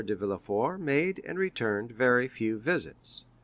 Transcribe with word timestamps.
de 0.03 0.15
Villefort 0.15 0.79
made 0.81 1.21
and 1.27 1.37
returned 1.37 1.91
very 1.91 2.27
few 2.27 2.57
visits. 2.57 3.25